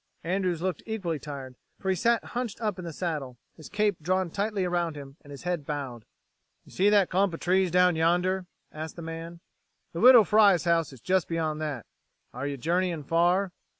Andrews 0.23 0.63
looked 0.63 0.81
equally 0.87 1.19
tired, 1.19 1.55
for 1.79 1.87
he 1.91 1.95
sat 1.95 2.23
hunched 2.33 2.59
up 2.59 2.79
in 2.79 2.85
the 2.85 2.91
saddle, 2.91 3.37
his 3.55 3.69
cape 3.69 3.97
drawn 4.01 4.31
tightly 4.31 4.65
around 4.65 4.95
him 4.95 5.15
and 5.21 5.29
his 5.29 5.43
head 5.43 5.63
bowed. 5.63 6.05
"Y'see 6.65 6.89
that 6.89 7.11
clump 7.11 7.35
of 7.35 7.39
trees 7.39 7.69
down 7.69 7.95
yonder!" 7.95 8.47
asked 8.71 8.95
the 8.95 9.03
man. 9.03 9.41
"The 9.93 9.99
Widow 9.99 10.23
Fry's 10.23 10.63
house 10.63 10.91
is 10.91 11.01
just 11.01 11.27
beyond 11.27 11.61
that. 11.61 11.85
Are 12.33 12.47
you 12.47 12.57
journeyin' 12.57 13.03
far?" 13.03 13.51